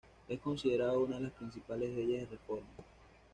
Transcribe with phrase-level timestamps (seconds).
[0.27, 2.65] Es considerada una de las principales Leyes de Reforma.